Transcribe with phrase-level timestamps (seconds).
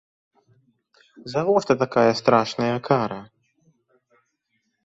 [1.33, 3.21] Завошта такая страшная кара?